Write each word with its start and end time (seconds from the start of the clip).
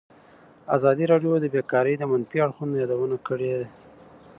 ازادي 0.75 1.05
راډیو 1.11 1.33
د 1.39 1.45
بیکاري 1.55 1.93
د 1.97 2.03
منفي 2.11 2.37
اړخونو 2.43 2.73
یادونه 2.81 3.17
کړې. 3.27 3.51